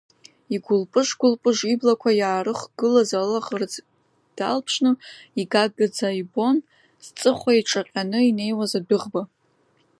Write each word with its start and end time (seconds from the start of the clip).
Игәылпыж-гәылпыж 0.53 1.57
иблақәа 1.73 2.11
иаарыхгылаз 2.15 3.11
алаӷырӡ 3.21 3.73
далԥшны, 4.35 4.91
игагаӡа 5.41 6.09
ибон 6.21 6.55
зҵыхәа 7.05 7.51
иҿаҟьаны 7.59 8.19
инеиуаз 8.29 8.71
адәыӷба. 8.79 9.21